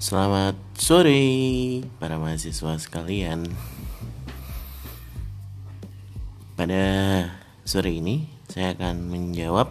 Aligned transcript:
Selamat 0.00 0.56
sore 0.80 1.20
para 2.00 2.16
mahasiswa 2.16 2.80
sekalian. 2.80 3.44
Pada 6.56 6.84
sore 7.68 8.00
ini 8.00 8.24
saya 8.48 8.72
akan 8.72 9.12
menjawab 9.12 9.68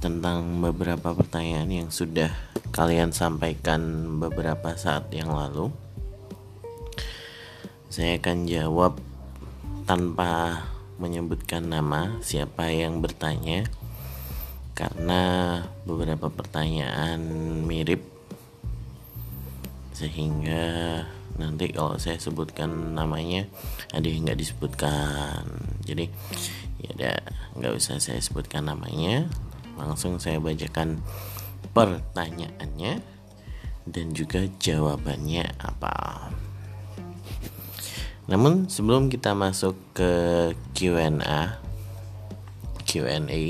tentang 0.00 0.64
beberapa 0.64 1.12
pertanyaan 1.12 1.68
yang 1.68 1.88
sudah 1.92 2.32
kalian 2.72 3.12
sampaikan 3.12 4.16
beberapa 4.16 4.72
saat 4.80 5.12
yang 5.12 5.28
lalu. 5.28 5.68
Saya 7.92 8.16
akan 8.16 8.48
jawab 8.48 8.96
tanpa 9.84 10.64
menyebutkan 10.96 11.68
nama 11.68 12.16
siapa 12.24 12.72
yang 12.72 13.04
bertanya 13.04 13.68
karena 14.72 15.20
beberapa 15.84 16.32
pertanyaan 16.32 17.20
mirip 17.68 18.17
sehingga 19.98 21.02
nanti 21.34 21.74
kalau 21.74 21.98
saya 21.98 22.22
sebutkan 22.22 22.94
namanya 22.94 23.50
ada 23.90 24.06
yang 24.06 24.22
nggak 24.22 24.38
disebutkan. 24.38 25.42
Jadi 25.82 26.06
ya 26.78 26.90
udah 26.94 27.16
nggak 27.58 27.74
usah 27.74 27.98
saya 27.98 28.22
sebutkan 28.22 28.70
namanya. 28.70 29.26
Langsung 29.74 30.22
saya 30.22 30.38
bacakan 30.38 31.02
pertanyaannya 31.74 33.02
dan 33.90 34.06
juga 34.14 34.46
jawabannya 34.62 35.50
apa. 35.58 36.30
Namun 38.30 38.70
sebelum 38.70 39.10
kita 39.10 39.34
masuk 39.34 39.74
ke 39.96 40.12
Q&A 40.76 41.58
Q&A 42.84 43.40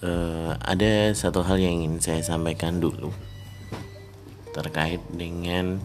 uh, 0.00 0.52
ada 0.64 1.12
satu 1.12 1.44
hal 1.44 1.60
yang 1.60 1.84
ingin 1.84 2.00
saya 2.00 2.20
sampaikan 2.24 2.80
dulu 2.80 3.12
terkait 4.54 5.02
dengan 5.10 5.82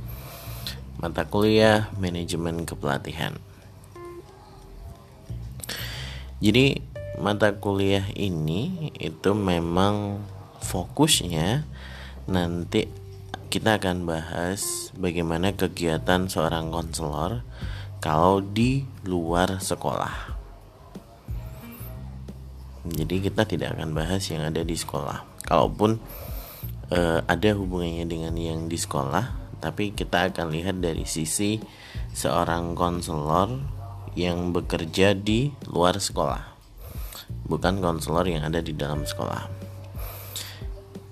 mata 1.02 1.26
kuliah 1.26 1.90
manajemen 1.98 2.70
kepelatihan. 2.70 3.34
Jadi 6.40 6.80
mata 7.20 7.52
kuliah 7.58 8.08
ini 8.16 8.94
itu 8.96 9.36
memang 9.36 10.24
fokusnya 10.64 11.68
nanti 12.30 12.88
kita 13.50 13.82
akan 13.82 14.06
bahas 14.06 14.94
bagaimana 14.94 15.52
kegiatan 15.58 16.30
seorang 16.30 16.70
konselor 16.70 17.42
kalau 18.00 18.40
di 18.40 18.86
luar 19.04 19.60
sekolah 19.60 20.38
jadi 22.88 23.16
kita 23.26 23.44
tidak 23.50 23.76
akan 23.76 23.92
bahas 23.92 24.24
yang 24.32 24.46
ada 24.46 24.62
di 24.64 24.78
sekolah 24.78 25.26
kalaupun 25.44 25.98
uh, 26.94 27.22
ada 27.26 27.50
hubungannya 27.56 28.06
dengan 28.06 28.34
yang 28.38 28.70
di 28.70 28.78
sekolah 28.78 29.58
tapi 29.60 29.92
kita 29.92 30.32
akan 30.32 30.56
lihat 30.56 30.80
dari 30.80 31.04
sisi 31.04 31.60
seorang 32.16 32.74
konselor 32.78 33.60
yang 34.16 34.56
bekerja 34.56 35.14
di 35.14 35.52
luar 35.68 36.00
sekolah 36.00 36.50
bukan 37.50 37.82
konselor 37.82 38.26
yang 38.30 38.46
ada 38.46 38.62
di 38.62 38.74
dalam 38.78 39.04
sekolah. 39.04 39.50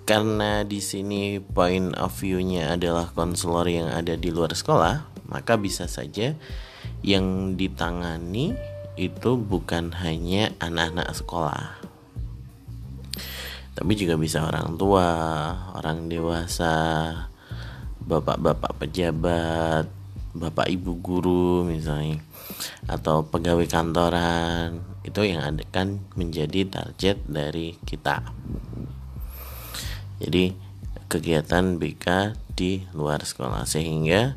Karena 0.08 0.64
di 0.64 0.80
sini 0.80 1.42
point 1.42 1.92
of 2.00 2.16
view-nya 2.16 2.80
adalah 2.80 3.12
konselor 3.12 3.68
yang 3.68 3.92
ada 3.92 4.16
di 4.16 4.32
luar 4.32 4.56
sekolah 4.56 5.18
maka 5.28 5.60
bisa 5.60 5.92
saja 5.92 6.32
yang 7.04 7.60
ditangani 7.60 8.56
itu 8.96 9.36
bukan 9.36 9.92
hanya 10.00 10.56
anak-anak 10.64 11.12
sekolah 11.12 11.87
tapi 13.78 13.94
juga 13.94 14.18
bisa 14.18 14.42
orang 14.42 14.74
tua, 14.74 15.06
orang 15.78 16.10
dewasa, 16.10 17.14
bapak-bapak 18.02 18.74
pejabat, 18.82 19.86
bapak 20.34 20.66
ibu 20.66 20.98
guru 20.98 21.62
misalnya 21.62 22.18
atau 22.90 23.22
pegawai 23.30 23.70
kantoran. 23.70 24.82
Itu 25.06 25.22
yang 25.22 25.46
akan 25.46 26.10
menjadi 26.18 26.66
target 26.66 27.22
dari 27.30 27.78
kita. 27.86 28.26
Jadi 30.26 30.58
kegiatan 31.06 31.78
BK 31.78 32.34
di 32.58 32.82
luar 32.98 33.22
sekolah. 33.22 33.62
Sehingga 33.70 34.34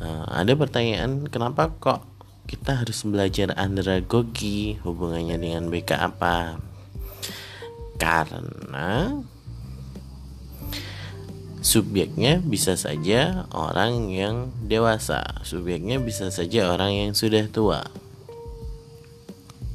uh, 0.00 0.32
ada 0.32 0.56
pertanyaan 0.56 1.28
kenapa 1.28 1.76
kok 1.76 2.08
kita 2.48 2.80
harus 2.80 3.04
belajar 3.04 3.52
andragogi? 3.52 4.80
Hubungannya 4.80 5.36
dengan 5.36 5.68
BK 5.68 5.92
apa 6.00 6.56
karena 7.96 9.20
subjeknya 11.66 12.38
bisa 12.44 12.78
saja 12.78 13.50
orang 13.50 14.06
yang 14.14 14.54
dewasa 14.62 15.42
subjeknya 15.42 15.98
bisa 15.98 16.30
saja 16.30 16.70
orang 16.70 16.94
yang 16.94 17.10
sudah 17.12 17.42
tua. 17.50 17.82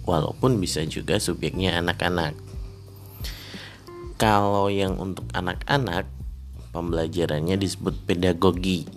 Walaupun 0.08 0.58
bisa 0.58 0.82
juga 0.88 1.20
subjeknya 1.22 1.78
anak-anak. 1.78 2.34
Kalau 4.18 4.72
yang 4.72 4.98
untuk 4.98 5.28
anak-anak 5.36 6.10
pembelajarannya 6.72 7.60
disebut 7.60 8.08
pedagogi. 8.08 8.88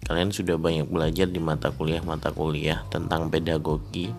Kalian 0.00 0.34
sudah 0.34 0.56
banyak 0.56 0.88
belajar 0.90 1.28
di 1.28 1.38
mata 1.38 1.70
kuliah-mata 1.70 2.32
kuliah 2.34 2.82
tentang 2.90 3.30
pedagogi. 3.30 4.10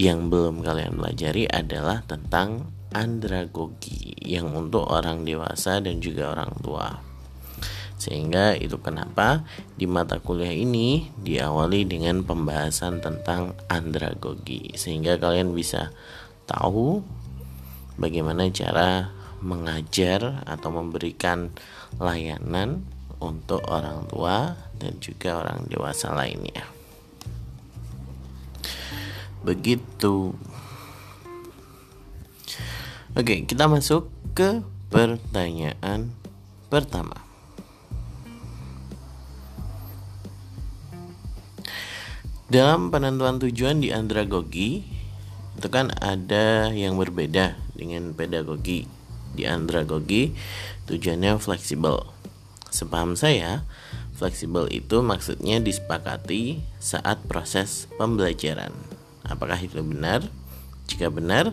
Yang 0.00 0.18
belum 0.32 0.64
kalian 0.64 0.96
pelajari 0.96 1.44
adalah 1.52 2.00
tentang 2.08 2.64
andragogi 2.92 4.14
yang 4.22 4.52
untuk 4.52 4.86
orang 4.88 5.24
dewasa 5.26 5.80
dan 5.80 5.98
juga 5.98 6.32
orang 6.36 6.52
tua 6.62 6.88
sehingga 8.02 8.58
itu 8.58 8.82
kenapa 8.82 9.46
di 9.78 9.86
mata 9.86 10.18
kuliah 10.18 10.50
ini 10.50 11.06
diawali 11.22 11.86
dengan 11.86 12.26
pembahasan 12.26 12.98
tentang 12.98 13.54
andragogi 13.70 14.74
sehingga 14.74 15.22
kalian 15.22 15.54
bisa 15.54 15.94
tahu 16.50 16.98
bagaimana 17.94 18.50
cara 18.50 19.14
mengajar 19.38 20.42
atau 20.46 20.70
memberikan 20.74 21.54
layanan 22.02 22.82
untuk 23.22 23.62
orang 23.70 24.06
tua 24.10 24.58
dan 24.82 24.98
juga 24.98 25.46
orang 25.46 25.70
dewasa 25.70 26.10
lainnya. 26.10 26.66
Begitu. 29.46 30.34
Oke, 33.12 33.44
kita 33.44 33.68
masuk 33.68 34.08
ke 34.32 34.64
pertanyaan 34.88 36.16
pertama. 36.72 37.20
Dalam 42.48 42.88
penentuan 42.88 43.36
tujuan 43.36 43.84
di 43.84 43.92
andragogi 43.92 44.80
itu 45.60 45.68
kan 45.68 45.92
ada 46.00 46.72
yang 46.72 46.96
berbeda 46.96 47.60
dengan 47.76 48.16
pedagogi. 48.16 48.88
Di 49.36 49.44
andragogi 49.44 50.32
tujuannya 50.88 51.36
fleksibel 51.36 52.08
Sepaham 52.72 53.12
saya, 53.12 53.68
fleksibel 54.16 54.72
itu 54.72 55.04
maksudnya 55.04 55.60
disepakati 55.60 56.64
saat 56.80 57.20
proses 57.28 57.92
pembelajaran. 58.00 58.72
Apakah 59.28 59.60
itu 59.60 59.84
benar? 59.84 60.24
Jika 60.88 61.12
benar, 61.12 61.52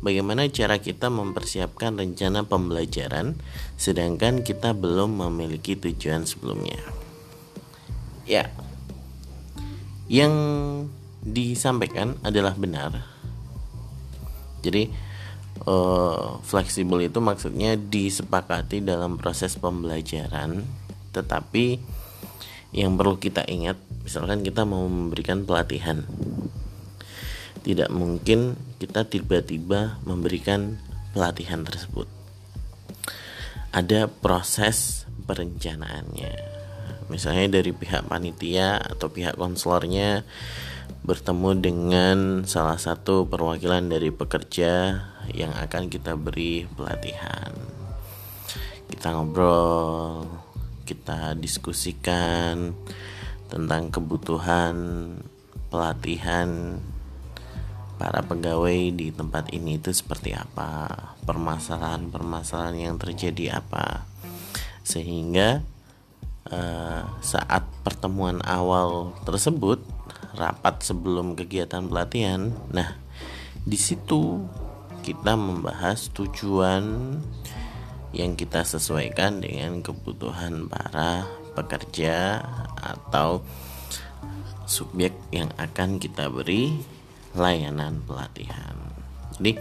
bagaimana 0.00 0.48
cara 0.52 0.80
kita 0.80 1.08
mempersiapkan 1.08 1.96
rencana 1.96 2.44
pembelajaran 2.44 3.36
sedangkan 3.80 4.44
kita 4.44 4.76
belum 4.76 5.20
memiliki 5.24 5.76
tujuan 5.76 6.28
sebelumnya? 6.28 6.80
Ya. 8.28 8.52
Yang 10.10 10.34
disampaikan 11.22 12.18
adalah 12.26 12.56
benar. 12.58 13.06
Jadi 14.60 14.90
uh, 15.64 16.40
fleksibel 16.44 17.04
itu 17.04 17.18
maksudnya 17.20 17.76
disepakati 17.76 18.80
dalam 18.84 19.20
proses 19.20 19.56
pembelajaran 19.56 20.64
tetapi 21.10 21.82
yang 22.70 22.94
perlu 22.94 23.18
kita 23.18 23.42
ingat 23.50 23.74
misalkan 24.06 24.46
kita 24.46 24.62
mau 24.62 24.86
memberikan 24.86 25.42
pelatihan 25.42 26.06
tidak 27.60 27.92
mungkin 27.92 28.56
kita 28.80 29.04
tiba-tiba 29.06 30.00
memberikan 30.08 30.80
pelatihan 31.12 31.64
tersebut 31.64 32.08
ada 33.70 34.10
proses 34.10 35.06
perencanaannya 35.28 36.34
misalnya 37.10 37.60
dari 37.60 37.74
pihak 37.74 38.06
panitia 38.06 38.78
atau 38.78 39.10
pihak 39.10 39.34
konselornya 39.34 40.22
bertemu 41.00 41.50
dengan 41.58 42.18
salah 42.44 42.76
satu 42.76 43.24
perwakilan 43.24 43.88
dari 43.88 44.12
pekerja 44.12 45.00
yang 45.32 45.52
akan 45.56 45.88
kita 45.88 46.14
beri 46.14 46.68
pelatihan. 46.76 47.50
Kita 48.90 49.16
ngobrol, 49.16 50.26
kita 50.84 51.38
diskusikan 51.38 52.74
tentang 53.48 53.88
kebutuhan 53.88 54.74
pelatihan 55.72 56.78
para 58.00 58.24
pegawai 58.24 58.96
di 58.96 59.12
tempat 59.12 59.52
ini 59.52 59.76
itu 59.76 59.92
seperti 59.92 60.32
apa, 60.32 61.12
permasalahan-permasalahan 61.28 62.88
yang 62.88 62.96
terjadi 62.96 63.60
apa. 63.60 64.08
sehingga 64.80 65.60
uh, 66.50 67.04
saat 67.20 67.62
pertemuan 67.84 68.40
awal 68.42 69.12
tersebut 69.28 69.78
rapat 70.34 70.82
sebelum 70.82 71.38
kegiatan 71.38 71.86
pelatihan 71.86 72.50
nah 72.70 72.96
di 73.62 73.76
situ 73.76 74.40
kita 75.04 75.36
membahas 75.36 76.08
tujuan 76.12 77.16
yang 78.10 78.34
kita 78.34 78.66
sesuaikan 78.66 79.38
dengan 79.38 79.80
kebutuhan 79.80 80.66
para 80.66 81.28
pekerja 81.54 82.42
atau 82.74 83.44
subjek 84.66 85.14
yang 85.30 85.50
akan 85.58 85.98
kita 85.98 86.30
beri 86.30 86.78
layanan 87.34 88.02
pelatihan. 88.06 88.74
Jadi 89.38 89.56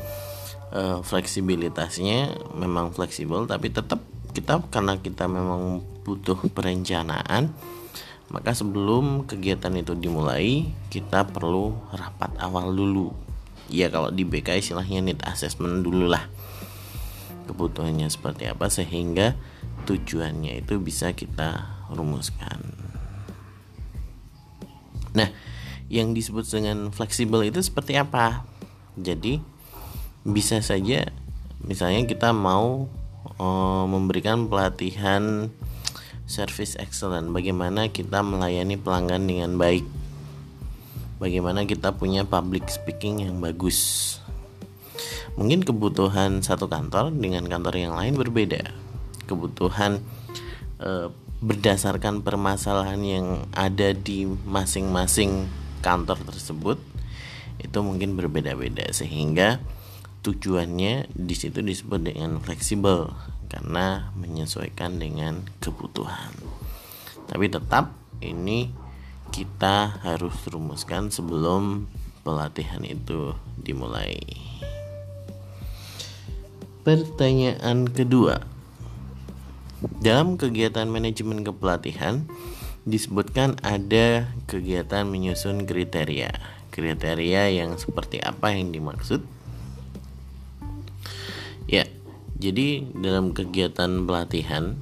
uh, 0.74 1.00
fleksibilitasnya 1.02 2.36
memang 2.58 2.94
fleksibel 2.94 3.46
tapi 3.50 3.74
tetap 3.74 4.02
kita 4.34 4.62
karena 4.70 4.98
kita 5.02 5.26
memang 5.26 5.82
butuh 6.06 6.38
perencanaan 6.56 7.52
maka 8.30 8.54
sebelum 8.54 9.26
kegiatan 9.26 9.74
itu 9.74 9.98
dimulai 9.98 10.70
kita 10.94 11.26
perlu 11.26 11.74
rapat 11.90 12.38
awal 12.38 12.70
dulu 12.70 13.10
ya 13.74 13.90
kalau 13.90 14.14
di 14.14 14.22
BK 14.22 14.62
istilahnya 14.62 15.02
need 15.02 15.22
assessment 15.26 15.82
dulu 15.82 16.06
lah 16.06 16.30
kebutuhannya 17.50 18.06
seperti 18.06 18.46
apa 18.46 18.70
sehingga 18.70 19.34
tujuannya 19.90 20.62
itu 20.62 20.78
bisa 20.78 21.18
kita 21.18 21.82
rumuskan 21.90 22.62
nah 25.18 25.30
yang 25.90 26.14
disebut 26.14 26.46
dengan 26.46 26.94
fleksibel 26.94 27.42
itu 27.42 27.60
seperti 27.66 27.98
apa? 27.98 28.46
Jadi 28.96 29.42
bisa 30.22 30.62
saja 30.62 31.10
misalnya 31.66 32.06
kita 32.06 32.30
mau 32.30 32.86
uh, 33.42 33.86
memberikan 33.90 34.46
pelatihan 34.46 35.50
service 36.30 36.78
excellent. 36.78 37.34
Bagaimana 37.34 37.90
kita 37.90 38.22
melayani 38.22 38.78
pelanggan 38.78 39.26
dengan 39.26 39.58
baik. 39.58 39.84
Bagaimana 41.18 41.66
kita 41.66 41.92
punya 41.98 42.24
public 42.24 42.70
speaking 42.70 43.26
yang 43.28 43.42
bagus. 43.44 44.22
Mungkin 45.36 45.66
kebutuhan 45.66 46.46
satu 46.46 46.70
kantor 46.70 47.12
dengan 47.12 47.50
kantor 47.50 47.76
yang 47.76 47.98
lain 47.98 48.16
berbeda. 48.16 48.72
Kebutuhan 49.26 50.00
uh, 50.80 51.12
berdasarkan 51.40 52.22
permasalahan 52.24 53.02
yang 53.04 53.28
ada 53.56 53.96
di 53.96 54.28
masing-masing 54.28 55.48
kantor 55.80 56.20
tersebut 56.28 56.78
itu 57.60 57.78
mungkin 57.84 58.16
berbeda-beda 58.16 58.88
sehingga 58.96 59.60
tujuannya 60.24 61.12
di 61.12 61.36
situ 61.36 61.64
disebut 61.64 62.12
dengan 62.12 62.40
fleksibel 62.44 63.12
karena 63.50 64.14
menyesuaikan 64.16 65.00
dengan 65.00 65.48
kebutuhan. 65.60 66.32
Tapi 67.28 67.46
tetap 67.50 67.96
ini 68.20 68.70
kita 69.30 70.02
harus 70.02 70.34
rumuskan 70.50 71.14
sebelum 71.14 71.86
pelatihan 72.26 72.82
itu 72.84 73.38
dimulai. 73.58 74.18
Pertanyaan 76.84 77.86
kedua. 77.90 78.42
Dalam 80.04 80.36
kegiatan 80.36 80.92
manajemen 80.92 81.46
kepelatihan 81.46 82.28
disebutkan 82.90 83.62
ada 83.62 84.34
kegiatan 84.50 85.06
menyusun 85.06 85.70
kriteria. 85.70 86.34
Kriteria 86.74 87.54
yang 87.54 87.78
seperti 87.78 88.20
apa 88.20 88.52
yang 88.52 88.74
dimaksud? 88.74 89.22
Ya, 91.70 91.86
jadi 92.42 92.82
dalam 92.98 93.38
kegiatan 93.38 94.10
pelatihan 94.10 94.74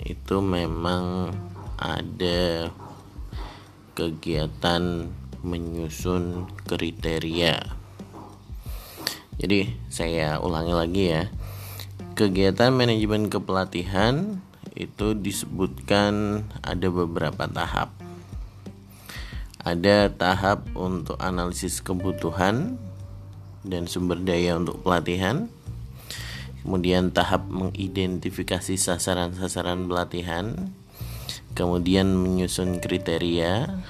itu 0.00 0.40
memang 0.40 1.36
ada 1.76 2.72
kegiatan 3.92 5.12
menyusun 5.44 6.48
kriteria. 6.64 7.60
Jadi 9.40 9.72
saya 9.88 10.36
ulangi 10.40 10.74
lagi 10.76 11.04
ya. 11.12 11.24
Kegiatan 12.16 12.76
manajemen 12.76 13.32
kepelatihan 13.32 14.44
itu 14.80 15.12
disebutkan 15.12 16.40
ada 16.64 16.88
beberapa 16.88 17.44
tahap. 17.44 17.92
Ada 19.60 20.08
tahap 20.08 20.64
untuk 20.72 21.20
analisis 21.20 21.84
kebutuhan 21.84 22.80
dan 23.60 23.84
sumber 23.84 24.16
daya 24.16 24.56
untuk 24.56 24.80
pelatihan. 24.80 25.52
Kemudian 26.64 27.12
tahap 27.12 27.44
mengidentifikasi 27.48 28.76
sasaran-sasaran 28.80 29.84
pelatihan, 29.84 30.72
kemudian 31.52 32.16
menyusun 32.16 32.80
kriteria, 32.80 33.80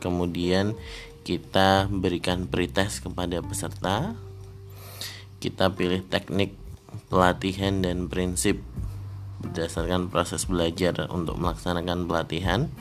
kemudian 0.00 0.76
kita 1.24 1.88
berikan 1.88 2.44
pretest 2.44 3.00
kepada 3.04 3.40
peserta, 3.40 4.12
kita 5.40 5.72
pilih 5.72 6.04
teknik 6.04 6.56
pelatihan 7.08 7.80
dan 7.80 8.08
prinsip 8.12 8.60
berdasarkan 9.44 10.08
proses 10.08 10.48
belajar 10.48 11.06
untuk 11.12 11.36
melaksanakan 11.36 12.08
pelatihan 12.08 12.72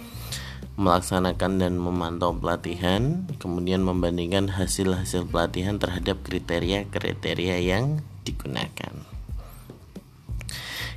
melaksanakan 0.73 1.61
dan 1.61 1.77
memantau 1.77 2.33
pelatihan, 2.33 3.29
kemudian 3.37 3.85
membandingkan 3.85 4.49
hasil-hasil 4.49 5.29
pelatihan 5.29 5.77
terhadap 5.77 6.25
kriteria-kriteria 6.25 7.61
yang 7.61 8.01
digunakan. 8.25 8.93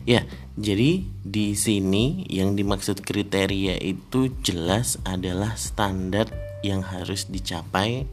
Ya, 0.06 0.24
jadi 0.54 1.02
di 1.26 1.58
sini 1.58 2.24
yang 2.30 2.54
dimaksud 2.54 3.02
kriteria 3.02 3.76
itu 3.82 4.32
jelas 4.40 5.02
adalah 5.02 5.58
standar 5.58 6.30
yang 6.62 6.80
harus 6.80 7.26
dicapai 7.26 8.06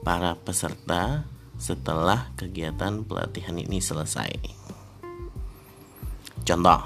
para 0.00 0.38
peserta 0.38 1.28
setelah 1.60 2.32
kegiatan 2.40 3.04
pelatihan 3.04 3.58
ini 3.58 3.84
selesai. 3.84 4.59
Contoh. 6.44 6.80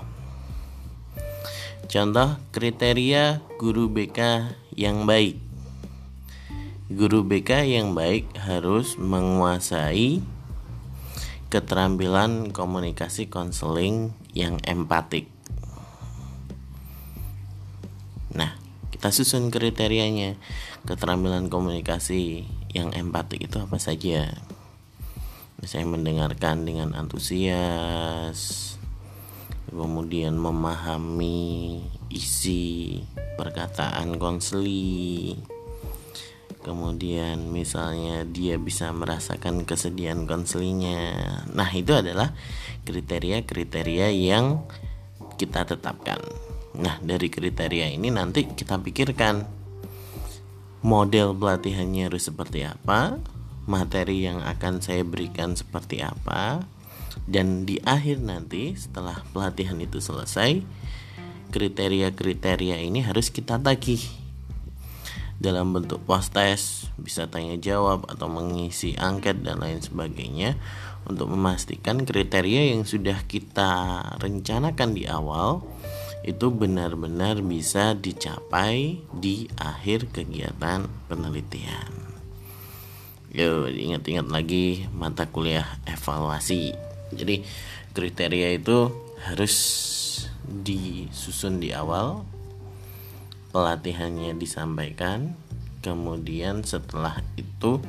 Contoh 1.87 2.41
kriteria 2.51 3.39
guru 3.61 3.87
BK 3.87 4.51
yang 4.75 5.07
baik. 5.07 5.39
Guru 6.91 7.25
BK 7.25 7.65
yang 7.65 7.97
baik 7.97 8.35
harus 8.37 8.99
menguasai 9.01 10.21
keterampilan 11.55 12.51
komunikasi 12.51 13.31
konseling 13.31 14.11
yang 14.35 14.59
empatik. 14.67 15.31
Nah, 18.35 18.59
kita 18.91 19.15
susun 19.15 19.55
kriterianya. 19.55 20.35
Keterampilan 20.85 21.47
komunikasi 21.47 22.45
yang 22.75 22.91
empatik 22.91 23.47
itu 23.47 23.63
apa 23.63 23.79
saja? 23.79 24.35
Misalnya 25.63 25.95
mendengarkan 25.95 26.67
dengan 26.67 26.93
antusias, 26.99 28.74
kemudian 29.75 30.39
memahami 30.39 31.83
isi 32.07 33.03
perkataan 33.35 34.17
konseling, 34.23 35.43
kemudian 36.65 37.53
misalnya 37.53 38.25
dia 38.25 38.57
bisa 38.57 38.89
merasakan 38.95 39.69
kesedihan 39.69 40.25
konselingnya 40.25 41.13
nah 41.53 41.69
itu 41.69 41.93
adalah 41.93 42.33
kriteria-kriteria 42.89 44.09
yang 44.15 44.65
kita 45.37 45.69
tetapkan. 45.69 46.23
Nah 46.79 46.99
dari 47.05 47.29
kriteria 47.29 47.93
ini 47.93 48.09
nanti 48.09 48.49
kita 48.49 48.81
pikirkan 48.81 49.45
model 50.81 51.37
pelatihannya 51.37 52.09
harus 52.09 52.29
seperti 52.29 52.65
apa 52.65 53.21
materi 53.65 54.29
yang 54.29 54.45
akan 54.45 54.85
saya 54.85 55.01
berikan 55.01 55.57
seperti 55.57 56.05
apa 56.05 56.65
dan 57.25 57.65
di 57.65 57.79
akhir 57.83 58.21
nanti 58.21 58.75
setelah 58.75 59.23
pelatihan 59.31 59.79
itu 59.81 60.03
selesai 60.03 60.61
kriteria-kriteria 61.55 62.83
ini 62.83 63.05
harus 63.07 63.31
kita 63.31 63.63
tagih 63.63 64.03
dalam 65.39 65.75
bentuk 65.75 66.01
post 66.07 66.33
test, 66.33 66.89
bisa 66.95 67.27
tanya 67.27 67.59
jawab 67.59 68.07
atau 68.07 68.31
mengisi 68.31 68.95
angket 68.95 69.43
dan 69.43 69.61
lain 69.61 69.83
sebagainya 69.83 70.55
untuk 71.05 71.29
memastikan 71.29 72.07
kriteria 72.07 72.73
yang 72.73 72.87
sudah 72.89 73.19
kita 73.29 74.01
rencanakan 74.23 74.97
di 74.97 75.05
awal 75.05 75.61
itu 76.25 76.49
benar-benar 76.49 77.45
bisa 77.45 77.93
dicapai 77.93 79.05
di 79.13 79.45
akhir 79.61 80.09
kegiatan 80.09 80.89
penelitian. 81.13 81.93
Yo, 83.29 83.69
ingat-ingat 83.69 84.31
lagi 84.31 84.89
mata 84.95 85.29
kuliah 85.29 85.67
evaluasi. 85.85 86.94
Jadi 87.15 87.47
kriteria 87.95 88.59
itu 88.59 88.91
harus 89.25 89.55
disusun 90.45 91.63
di 91.63 91.73
awal 91.73 92.27
pelatihannya 93.55 94.37
disampaikan 94.37 95.39
kemudian 95.81 96.67
setelah 96.67 97.23
itu 97.39 97.81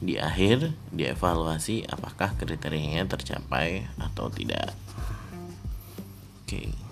di 0.00 0.16
akhir 0.16 0.72
dievaluasi 0.94 1.84
apakah 1.90 2.32
kriterianya 2.38 3.04
tercapai 3.04 3.86
atau 4.00 4.32
tidak 4.32 4.72
oke 6.46 6.82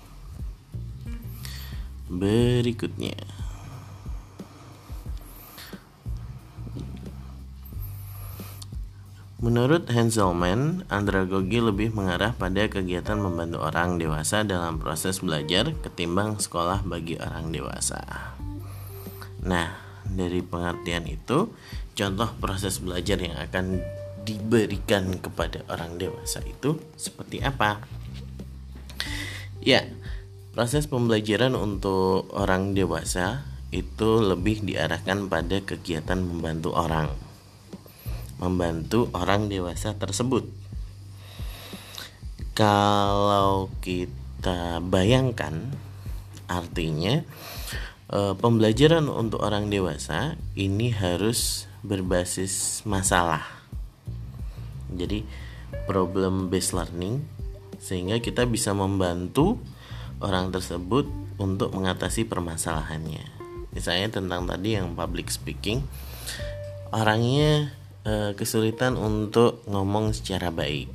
berikutnya. 2.10 3.14
Menurut 9.40 9.88
Hanselman, 9.88 10.84
andragogi 10.92 11.64
lebih 11.64 11.96
mengarah 11.96 12.36
pada 12.36 12.68
kegiatan 12.68 13.16
membantu 13.16 13.64
orang 13.64 13.96
dewasa 13.96 14.44
dalam 14.44 14.76
proses 14.76 15.24
belajar 15.24 15.72
ketimbang 15.80 16.36
sekolah 16.36 16.84
bagi 16.84 17.16
orang 17.16 17.48
dewasa. 17.48 18.04
Nah, 19.40 19.80
dari 20.04 20.44
pengertian 20.44 21.08
itu, 21.08 21.56
contoh 21.96 22.28
proses 22.36 22.84
belajar 22.84 23.16
yang 23.16 23.32
akan 23.40 23.80
diberikan 24.28 25.08
kepada 25.16 25.64
orang 25.72 25.96
dewasa 25.96 26.44
itu 26.44 26.76
seperti 27.00 27.40
apa? 27.40 27.80
Ya, 29.64 29.88
proses 30.52 30.84
pembelajaran 30.84 31.56
untuk 31.56 32.28
orang 32.36 32.76
dewasa 32.76 33.48
itu 33.72 34.20
lebih 34.20 34.68
diarahkan 34.68 35.32
pada 35.32 35.64
kegiatan 35.64 36.20
membantu 36.20 36.76
orang 36.76 37.29
membantu 38.40 39.12
orang 39.12 39.52
dewasa 39.52 39.92
tersebut. 39.94 40.48
Kalau 42.56 43.68
kita 43.84 44.80
bayangkan, 44.80 45.70
artinya 46.50 47.22
e, 48.10 48.34
pembelajaran 48.34 49.06
untuk 49.06 49.44
orang 49.44 49.70
dewasa 49.70 50.34
ini 50.58 50.90
harus 50.90 51.70
berbasis 51.84 52.82
masalah. 52.88 53.44
Jadi 54.90 55.22
problem 55.86 56.50
based 56.50 56.74
learning 56.74 57.22
sehingga 57.80 58.18
kita 58.20 58.44
bisa 58.44 58.74
membantu 58.74 59.56
orang 60.20 60.52
tersebut 60.52 61.08
untuk 61.40 61.72
mengatasi 61.72 62.28
permasalahannya. 62.28 63.24
Misalnya 63.72 64.20
tentang 64.20 64.44
tadi 64.44 64.76
yang 64.76 64.92
public 64.92 65.32
speaking, 65.32 65.80
orangnya 66.92 67.72
uh, 68.04 68.32
kesulitan 68.36 68.96
untuk 68.96 69.64
ngomong 69.68 70.16
secara 70.16 70.48
baik. 70.52 70.88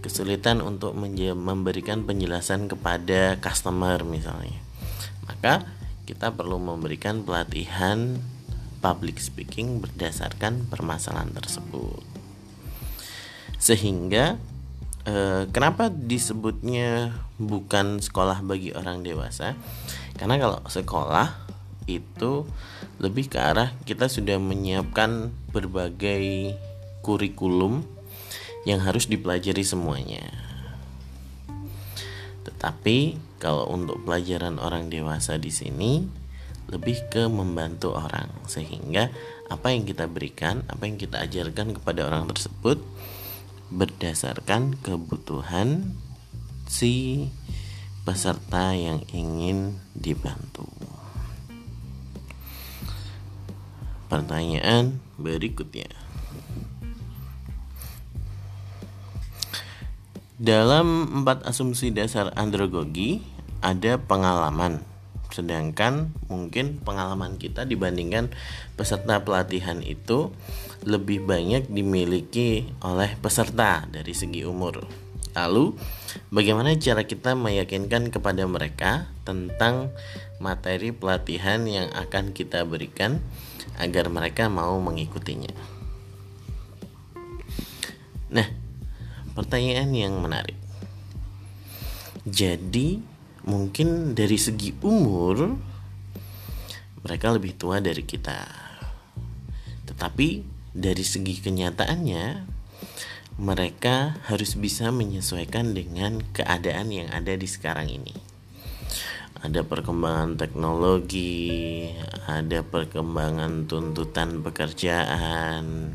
Kesulitan 0.00 0.62
untuk 0.62 0.94
memberikan 0.94 2.06
penjelasan 2.06 2.70
kepada 2.70 3.42
customer 3.42 4.06
misalnya. 4.06 4.62
Maka 5.26 5.66
kita 6.06 6.30
perlu 6.30 6.62
memberikan 6.62 7.26
pelatihan 7.26 8.14
public 8.78 9.18
speaking 9.18 9.82
berdasarkan 9.82 10.70
permasalahan 10.70 11.34
tersebut. 11.34 12.06
Sehingga 13.58 14.38
eh, 15.02 15.50
kenapa 15.50 15.90
disebutnya 15.90 17.18
bukan 17.42 17.98
sekolah 17.98 18.46
bagi 18.46 18.70
orang 18.78 19.02
dewasa? 19.02 19.58
Karena 20.14 20.38
kalau 20.38 20.62
sekolah 20.70 21.34
itu 21.90 22.46
lebih 22.96 23.28
ke 23.28 23.36
arah 23.36 23.76
kita 23.84 24.08
sudah 24.08 24.40
menyiapkan 24.40 25.32
berbagai 25.52 26.56
kurikulum 27.04 27.84
yang 28.64 28.82
harus 28.82 29.06
dipelajari 29.06 29.62
semuanya. 29.62 30.26
Tetapi 32.42 33.20
kalau 33.36 33.68
untuk 33.70 34.02
pelajaran 34.02 34.56
orang 34.58 34.88
dewasa 34.88 35.36
di 35.36 35.52
sini 35.52 36.02
lebih 36.66 37.06
ke 37.06 37.30
membantu 37.30 37.94
orang 37.94 38.26
sehingga 38.50 39.12
apa 39.46 39.70
yang 39.70 39.86
kita 39.86 40.10
berikan, 40.10 40.66
apa 40.66 40.90
yang 40.90 40.98
kita 40.98 41.22
ajarkan 41.22 41.78
kepada 41.78 42.10
orang 42.10 42.26
tersebut 42.26 42.82
berdasarkan 43.70 44.78
kebutuhan 44.82 45.94
si 46.66 47.26
peserta 48.02 48.74
yang 48.74 49.02
ingin 49.14 49.78
dibantu. 49.94 50.66
Pertanyaan 54.06 55.02
berikutnya. 55.18 55.90
Dalam 60.36 61.08
empat 61.22 61.48
asumsi 61.48 61.90
dasar 61.90 62.28
andragogi 62.36 63.24
ada 63.64 63.96
pengalaman, 63.96 64.84
sedangkan 65.32 66.12
mungkin 66.28 66.76
pengalaman 66.84 67.40
kita 67.40 67.64
dibandingkan 67.64 68.30
peserta 68.76 69.24
pelatihan 69.24 69.80
itu 69.80 70.30
lebih 70.84 71.24
banyak 71.24 71.66
dimiliki 71.72 72.68
oleh 72.84 73.16
peserta 73.18 73.88
dari 73.88 74.12
segi 74.12 74.44
umur. 74.44 74.84
Lalu, 75.36 75.76
bagaimana 76.32 76.72
cara 76.80 77.04
kita 77.04 77.36
meyakinkan 77.36 78.08
kepada 78.08 78.44
mereka 78.48 79.08
tentang 79.28 79.92
materi 80.40 80.92
pelatihan 80.92 81.64
yang 81.68 81.88
akan 81.92 82.32
kita 82.32 82.64
berikan? 82.64 83.20
Agar 83.78 84.08
mereka 84.08 84.48
mau 84.48 84.78
mengikutinya. 84.80 85.52
Nah, 88.32 88.48
pertanyaan 89.36 89.90
yang 89.94 90.14
menarik. 90.18 90.58
Jadi, 92.26 92.98
mungkin 93.46 94.18
dari 94.18 94.34
segi 94.34 94.74
umur 94.82 95.54
mereka 97.06 97.30
lebih 97.30 97.54
tua 97.54 97.78
dari 97.78 98.02
kita. 98.02 98.42
Tetapi 99.86 100.28
dari 100.74 101.04
segi 101.06 101.38
kenyataannya 101.38 102.24
mereka 103.38 104.18
harus 104.26 104.58
bisa 104.58 104.90
menyesuaikan 104.90 105.76
dengan 105.76 106.18
keadaan 106.34 106.90
yang 106.90 107.08
ada 107.14 107.36
di 107.36 107.46
sekarang 107.46 107.86
ini 107.92 108.25
ada 109.42 109.60
perkembangan 109.66 110.40
teknologi, 110.40 111.88
ada 112.24 112.64
perkembangan 112.64 113.68
tuntutan 113.68 114.40
pekerjaan, 114.40 115.92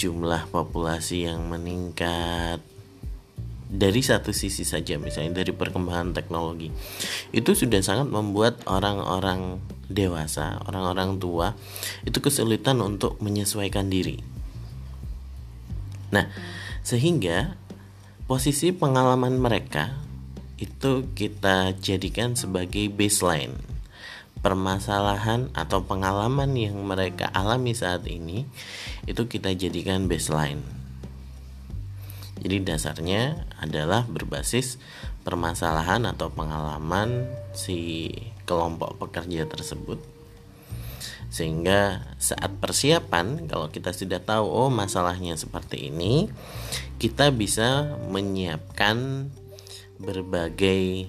jumlah 0.00 0.48
populasi 0.48 1.28
yang 1.28 1.48
meningkat. 1.50 2.64
Dari 3.74 4.00
satu 4.06 4.30
sisi 4.30 4.62
saja, 4.62 5.00
misalnya 5.02 5.42
dari 5.42 5.50
perkembangan 5.50 6.14
teknologi, 6.14 6.70
itu 7.34 7.50
sudah 7.58 7.82
sangat 7.82 8.06
membuat 8.06 8.62
orang-orang 8.70 9.58
dewasa, 9.90 10.62
orang-orang 10.70 11.18
tua, 11.18 11.58
itu 12.06 12.22
kesulitan 12.22 12.78
untuk 12.78 13.18
menyesuaikan 13.18 13.90
diri. 13.90 14.22
Nah, 16.14 16.30
sehingga 16.86 17.58
posisi 18.30 18.70
pengalaman 18.70 19.42
mereka 19.42 20.03
itu 20.64 21.04
kita 21.12 21.76
jadikan 21.76 22.32
sebagai 22.32 22.88
baseline 22.88 23.52
permasalahan 24.44 25.48
atau 25.56 25.88
pengalaman 25.88 26.52
yang 26.52 26.76
mereka 26.84 27.32
alami 27.32 27.72
saat 27.72 28.04
ini 28.04 28.44
itu 29.08 29.24
kita 29.24 29.52
jadikan 29.56 30.04
baseline. 30.04 30.60
Jadi 32.44 32.60
dasarnya 32.60 33.48
adalah 33.56 34.04
berbasis 34.04 34.76
permasalahan 35.24 36.04
atau 36.04 36.28
pengalaman 36.28 37.24
si 37.56 38.12
kelompok 38.44 39.00
pekerja 39.00 39.48
tersebut. 39.48 39.96
Sehingga 41.32 42.04
saat 42.20 42.52
persiapan 42.60 43.48
kalau 43.48 43.72
kita 43.72 43.96
sudah 43.96 44.20
tahu 44.20 44.44
oh 44.44 44.68
masalahnya 44.68 45.40
seperti 45.40 45.88
ini, 45.88 46.28
kita 47.00 47.32
bisa 47.32 47.96
menyiapkan 48.12 49.32
berbagai 49.98 51.06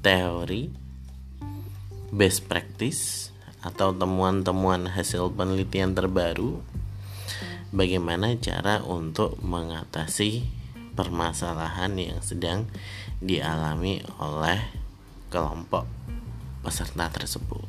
teori 0.00 0.72
best 2.12 2.44
practice 2.48 3.32
atau 3.62 3.94
temuan-temuan 3.94 4.90
hasil 4.90 5.32
penelitian 5.32 5.94
terbaru 5.94 6.60
bagaimana 7.72 8.36
cara 8.36 8.84
untuk 8.84 9.40
mengatasi 9.40 10.44
permasalahan 10.92 11.96
yang 11.96 12.20
sedang 12.20 12.68
dialami 13.22 14.04
oleh 14.20 14.60
kelompok 15.32 15.88
peserta 16.60 17.08
tersebut. 17.08 17.64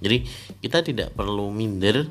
Jadi, 0.00 0.24
kita 0.64 0.80
tidak 0.80 1.12
perlu 1.12 1.52
minder 1.52 2.08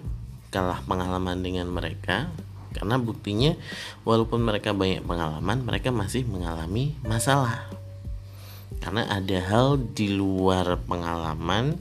kalah 0.53 0.85
pengalaman 0.85 1.41
dengan 1.41 1.65
mereka, 1.73 2.29
karena 2.73 3.01
buktinya 3.01 3.57
walaupun 4.05 4.45
mereka 4.45 4.71
banyak 4.75 5.01
pengalaman 5.01 5.65
mereka 5.65 5.89
masih 5.89 6.25
mengalami 6.29 6.93
masalah. 7.01 7.65
Karena 8.79 9.09
ada 9.11 9.37
hal 9.43 9.81
di 9.91 10.07
luar 10.13 10.79
pengalaman 10.87 11.75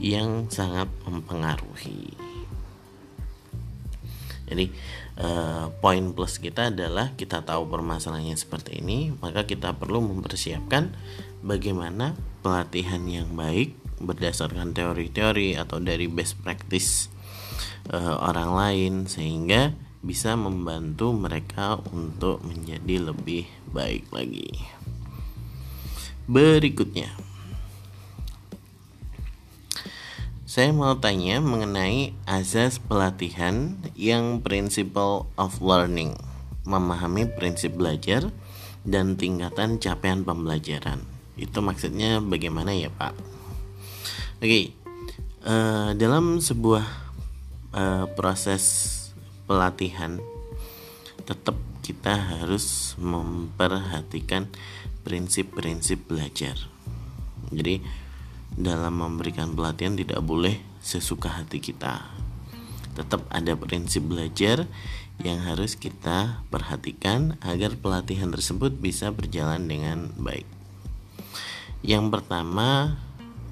yang 0.00 0.50
sangat 0.50 0.90
mempengaruhi. 1.06 2.12
Jadi 4.46 4.70
eh, 5.18 5.64
poin 5.82 6.04
plus 6.14 6.38
kita 6.38 6.70
adalah 6.70 7.14
kita 7.18 7.42
tahu 7.42 7.66
permasalahannya 7.66 8.38
seperti 8.38 8.78
ini 8.78 9.10
maka 9.18 9.42
kita 9.42 9.74
perlu 9.74 9.98
mempersiapkan 9.98 10.94
bagaimana 11.42 12.14
pelatihan 12.46 13.02
yang 13.10 13.34
baik 13.34 13.74
berdasarkan 13.98 14.76
teori-teori 14.76 15.56
atau 15.56 15.82
dari 15.82 16.06
best 16.06 16.38
practice 16.40 17.10
eh, 17.90 18.16
orang 18.22 18.50
lain. 18.54 18.92
Sehingga 19.10 19.85
bisa 20.06 20.38
membantu 20.38 21.10
mereka 21.10 21.82
untuk 21.90 22.38
menjadi 22.46 23.10
lebih 23.10 23.50
baik 23.74 24.06
lagi. 24.14 24.54
Berikutnya, 26.30 27.10
saya 30.46 30.70
mau 30.70 30.94
tanya 30.96 31.42
mengenai 31.42 32.14
azas 32.24 32.78
pelatihan 32.78 33.74
yang 33.98 34.38
principle 34.40 35.26
of 35.34 35.58
learning, 35.58 36.14
memahami 36.62 37.26
prinsip 37.26 37.74
belajar 37.74 38.30
dan 38.86 39.18
tingkatan 39.18 39.82
capaian 39.82 40.22
pembelajaran. 40.22 41.02
Itu 41.34 41.60
maksudnya 41.60 42.22
bagaimana 42.22 42.72
ya, 42.72 42.88
Pak? 42.88 43.12
Oke, 44.38 44.46
okay. 44.46 44.64
uh, 45.44 45.92
dalam 45.98 46.38
sebuah 46.38 46.86
uh, 47.74 48.04
proses 48.16 48.95
pelatihan 49.46 50.18
tetap 51.26 51.58
kita 51.82 52.14
harus 52.18 52.94
memperhatikan 52.98 54.50
prinsip-prinsip 55.06 56.06
belajar. 56.06 56.58
Jadi 57.54 57.78
dalam 58.54 58.98
memberikan 58.98 59.54
pelatihan 59.54 59.94
tidak 59.94 60.18
boleh 60.22 60.58
sesuka 60.82 61.30
hati 61.30 61.62
kita. 61.62 62.02
Tetap 62.98 63.22
ada 63.30 63.54
prinsip 63.54 64.06
belajar 64.06 64.66
yang 65.22 65.42
harus 65.44 65.78
kita 65.78 66.42
perhatikan 66.50 67.38
agar 67.44 67.76
pelatihan 67.78 68.32
tersebut 68.34 68.74
bisa 68.82 69.12
berjalan 69.14 69.68
dengan 69.68 70.10
baik. 70.18 70.48
Yang 71.86 72.18
pertama, 72.18 72.98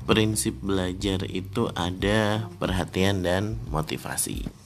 prinsip 0.09 0.59
belajar 0.59 1.23
itu 1.29 1.71
ada 1.77 2.51
perhatian 2.59 3.23
dan 3.23 3.63
motivasi. 3.71 4.64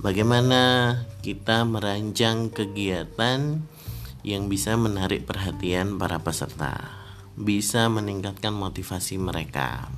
Bagaimana 0.00 0.96
kita 1.20 1.68
merancang 1.68 2.48
kegiatan 2.48 3.60
yang 4.24 4.48
bisa 4.48 4.74
menarik 4.80 5.28
perhatian 5.28 6.00
para 6.00 6.16
peserta? 6.24 7.00
bisa 7.40 7.88
meningkatkan 7.88 8.52
motivasi 8.52 9.16
mereka. 9.16 9.88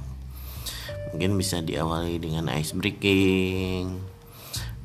Mungkin 1.12 1.36
bisa 1.36 1.60
diawali 1.60 2.22
dengan 2.22 2.48
ice 2.54 2.72
breaking, 2.72 4.00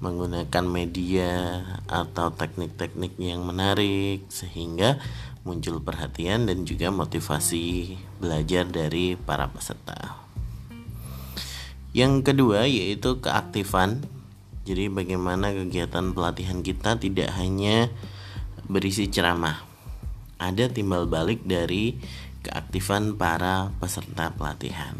menggunakan 0.02 0.66
media 0.66 1.64
atau 1.88 2.34
teknik-teknik 2.34 3.16
yang 3.22 3.46
menarik 3.46 4.28
sehingga 4.28 5.00
muncul 5.48 5.80
perhatian 5.80 6.50
dan 6.50 6.68
juga 6.68 6.92
motivasi 6.92 7.96
belajar 8.20 8.68
dari 8.68 9.16
para 9.16 9.48
peserta. 9.48 10.20
Yang 11.96 12.34
kedua 12.34 12.68
yaitu 12.68 13.24
keaktifan. 13.24 14.17
Jadi 14.68 14.92
bagaimana 14.92 15.56
kegiatan 15.56 16.12
pelatihan 16.12 16.60
kita 16.60 17.00
tidak 17.00 17.32
hanya 17.40 17.88
berisi 18.68 19.08
ceramah. 19.08 19.64
Ada 20.44 20.68
timbal 20.68 21.08
balik 21.08 21.48
dari 21.48 21.96
keaktifan 22.44 23.16
para 23.16 23.72
peserta 23.80 24.36
pelatihan. 24.36 25.00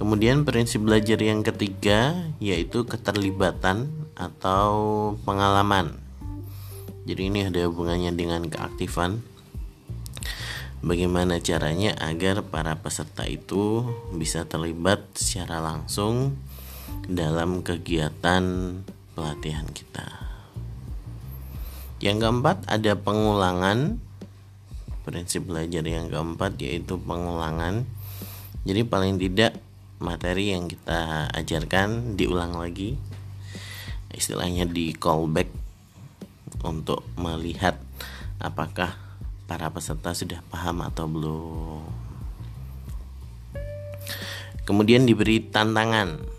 Kemudian 0.00 0.48
prinsip 0.48 0.80
belajar 0.80 1.20
yang 1.20 1.44
ketiga 1.44 2.32
yaitu 2.40 2.88
keterlibatan 2.88 3.92
atau 4.16 4.72
pengalaman. 5.28 6.00
Jadi 7.04 7.28
ini 7.28 7.52
ada 7.52 7.68
hubungannya 7.68 8.16
dengan 8.16 8.48
keaktifan. 8.48 9.20
Bagaimana 10.80 11.38
caranya 11.38 11.94
agar 12.00 12.48
para 12.48 12.80
peserta 12.80 13.28
itu 13.28 13.86
bisa 14.16 14.48
terlibat 14.48 15.04
secara 15.14 15.62
langsung 15.62 16.34
dalam 17.06 17.60
kegiatan 17.60 18.44
pelatihan 19.12 19.66
kita. 19.70 20.06
Yang 22.02 22.26
keempat 22.26 22.66
ada 22.66 22.92
pengulangan. 22.98 24.02
Prinsip 25.02 25.50
belajar 25.50 25.82
yang 25.82 26.10
keempat 26.10 26.58
yaitu 26.62 26.98
pengulangan. 26.98 27.86
Jadi 28.62 28.82
paling 28.86 29.18
tidak 29.18 29.58
materi 30.02 30.54
yang 30.54 30.66
kita 30.66 31.30
ajarkan 31.34 32.18
diulang 32.18 32.58
lagi. 32.58 32.98
Istilahnya 34.10 34.66
di 34.66 34.94
callback 34.94 35.50
untuk 36.62 37.02
melihat 37.18 37.78
apakah 38.38 38.94
para 39.46 39.70
peserta 39.70 40.14
sudah 40.14 40.42
paham 40.50 40.82
atau 40.86 41.06
belum. 41.06 41.82
Kemudian 44.62 45.06
diberi 45.06 45.42
tantangan 45.42 46.31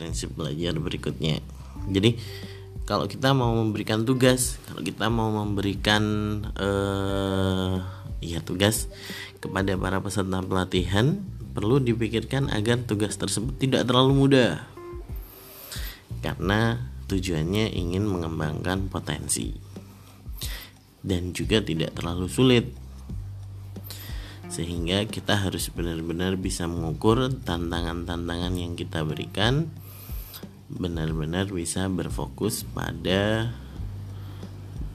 prinsip 0.00 0.32
belajar 0.32 0.72
berikutnya. 0.80 1.44
Jadi 1.92 2.16
kalau 2.88 3.04
kita 3.04 3.36
mau 3.36 3.52
memberikan 3.52 4.02
tugas 4.08 4.56
kalau 4.64 4.80
kita 4.80 5.12
mau 5.12 5.28
memberikan 5.28 6.02
uh, 6.56 7.78
ya 8.24 8.40
tugas 8.40 8.88
kepada 9.38 9.76
para 9.76 10.00
peserta 10.00 10.40
pelatihan 10.40 11.20
perlu 11.52 11.82
dipikirkan 11.82 12.48
agar 12.48 12.80
tugas 12.88 13.20
tersebut 13.20 13.60
tidak 13.60 13.84
terlalu 13.84 14.26
mudah. 14.26 14.64
Karena 16.24 16.90
tujuannya 17.08 17.74
ingin 17.74 18.06
mengembangkan 18.06 18.86
potensi 18.92 19.56
dan 21.00 21.32
juga 21.32 21.64
tidak 21.64 21.96
terlalu 21.96 22.28
sulit. 22.28 22.66
Sehingga 24.50 25.06
kita 25.06 25.46
harus 25.46 25.70
benar-benar 25.70 26.34
bisa 26.34 26.66
mengukur 26.66 27.30
tantangan-tantangan 27.46 28.52
yang 28.58 28.74
kita 28.74 29.06
berikan 29.06 29.70
benar-benar 30.70 31.50
bisa 31.50 31.90
berfokus 31.90 32.62
pada 32.62 33.50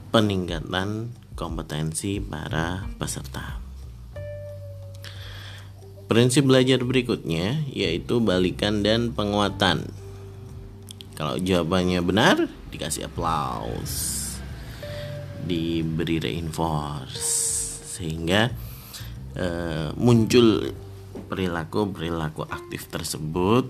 peningkatan 0.08 1.12
kompetensi 1.36 2.16
para 2.24 2.88
peserta. 2.96 3.60
Prinsip 6.06 6.46
belajar 6.46 6.80
berikutnya 6.86 7.66
yaitu 7.68 8.22
balikan 8.22 8.80
dan 8.80 9.12
penguatan. 9.12 9.90
Kalau 11.18 11.36
jawabannya 11.36 12.00
benar, 12.00 12.46
dikasih 12.72 13.10
aplaus. 13.10 14.24
Diberi 15.46 16.22
reinforce 16.22 17.46
sehingga 17.96 18.50
uh, 19.38 19.88
muncul 19.96 20.74
perilaku-perilaku 21.28 22.44
aktif 22.48 22.92
tersebut 22.92 23.64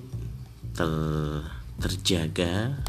ter 0.74 0.90
terjaga 1.76 2.80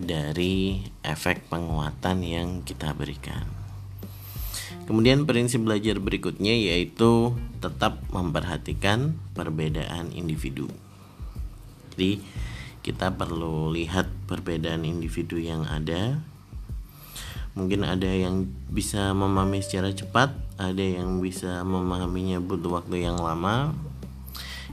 dari 0.00 0.80
efek 1.04 1.52
penguatan 1.52 2.24
yang 2.24 2.48
kita 2.64 2.96
berikan. 2.96 3.44
Kemudian 4.88 5.28
prinsip 5.28 5.62
belajar 5.62 6.02
berikutnya 6.02 6.56
yaitu 6.56 7.36
tetap 7.62 8.00
memperhatikan 8.10 9.14
perbedaan 9.36 10.10
individu. 10.10 10.66
Jadi 11.94 12.24
kita 12.80 13.12
perlu 13.12 13.70
lihat 13.70 14.08
perbedaan 14.24 14.88
individu 14.88 15.36
yang 15.36 15.68
ada. 15.68 16.18
Mungkin 17.52 17.84
ada 17.84 18.08
yang 18.08 18.48
bisa 18.70 19.10
memahami 19.12 19.60
secara 19.60 19.92
cepat, 19.92 20.32
ada 20.56 20.80
yang 20.80 21.18
bisa 21.20 21.60
memahaminya 21.66 22.40
butuh 22.40 22.80
waktu 22.80 23.04
yang 23.04 23.18
lama, 23.20 23.74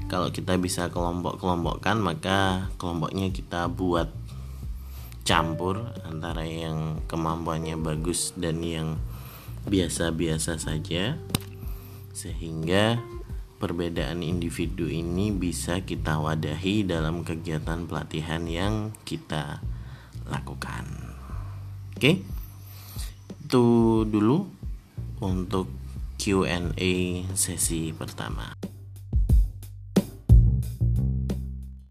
kalau 0.08 0.32
kita 0.32 0.56
bisa 0.56 0.88
kelompok-kelompokkan 0.88 2.00
maka 2.00 2.72
kelompoknya 2.80 3.32
kita 3.36 3.68
buat 3.68 4.12
campur 5.28 5.92
antara 6.08 6.48
yang 6.48 7.04
kemampuannya 7.12 7.76
bagus 7.76 8.32
dan 8.40 8.64
yang 8.64 8.96
biasa-biasa 9.68 10.56
saja 10.56 11.20
sehingga 12.16 13.04
perbedaan 13.60 14.24
individu 14.24 14.88
ini 14.88 15.36
bisa 15.36 15.84
kita 15.84 16.24
wadahi 16.24 16.88
dalam 16.88 17.28
kegiatan 17.28 17.84
pelatihan 17.90 18.48
yang 18.48 18.96
kita 19.04 19.60
lakukan. 20.30 20.86
Oke. 21.98 22.22
Itu 23.44 23.66
dulu 24.06 24.46
untuk 25.20 25.68
Q&A 26.22 26.94
sesi 27.34 27.92
pertama. 27.92 28.77